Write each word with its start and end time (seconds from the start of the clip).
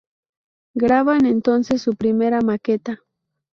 Graban 0.73 1.27
entonces 1.27 1.83
su 1.83 1.93
primera 1.95 2.41
maqueta. 2.41 3.03